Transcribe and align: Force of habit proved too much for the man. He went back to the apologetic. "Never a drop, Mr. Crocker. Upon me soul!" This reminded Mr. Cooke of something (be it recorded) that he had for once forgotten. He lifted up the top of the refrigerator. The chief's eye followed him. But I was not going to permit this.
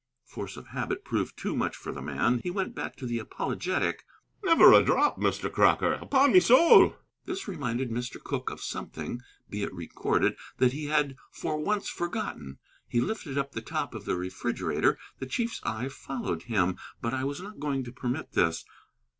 Force 0.25 0.57
of 0.57 0.69
habit 0.69 1.05
proved 1.05 1.37
too 1.37 1.55
much 1.55 1.75
for 1.75 1.91
the 1.91 2.01
man. 2.01 2.39
He 2.43 2.49
went 2.49 2.73
back 2.73 2.95
to 2.95 3.05
the 3.05 3.19
apologetic. 3.19 4.03
"Never 4.43 4.73
a 4.73 4.81
drop, 4.83 5.19
Mr. 5.19 5.51
Crocker. 5.53 5.93
Upon 5.93 6.31
me 6.33 6.39
soul!" 6.39 6.95
This 7.25 7.47
reminded 7.47 7.91
Mr. 7.91 8.17
Cooke 8.19 8.49
of 8.49 8.61
something 8.61 9.21
(be 9.47 9.61
it 9.61 9.71
recorded) 9.71 10.37
that 10.57 10.73
he 10.73 10.85
had 10.87 11.17
for 11.29 11.55
once 11.59 11.87
forgotten. 11.87 12.57
He 12.87 12.99
lifted 12.99 13.37
up 13.37 13.51
the 13.51 13.61
top 13.61 13.93
of 13.93 14.05
the 14.05 14.15
refrigerator. 14.15 14.97
The 15.19 15.27
chief's 15.27 15.61
eye 15.61 15.87
followed 15.87 16.41
him. 16.45 16.77
But 16.99 17.13
I 17.13 17.23
was 17.23 17.39
not 17.39 17.59
going 17.59 17.83
to 17.83 17.91
permit 17.91 18.31
this. 18.31 18.65